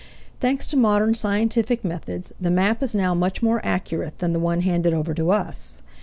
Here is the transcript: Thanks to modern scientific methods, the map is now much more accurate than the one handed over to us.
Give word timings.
Thanks 0.39 0.65
to 0.65 0.77
modern 0.77 1.13
scientific 1.13 1.85
methods, 1.85 2.33
the 2.41 2.49
map 2.49 2.81
is 2.81 2.95
now 2.95 3.13
much 3.13 3.43
more 3.43 3.61
accurate 3.63 4.17
than 4.17 4.33
the 4.33 4.39
one 4.39 4.61
handed 4.61 4.95
over 4.95 5.13
to 5.13 5.29
us. 5.29 5.83